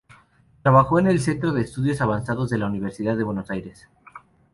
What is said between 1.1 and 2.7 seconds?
"Centro de Estudios Avanzados" de la